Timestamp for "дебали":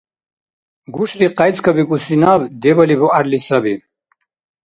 2.61-2.95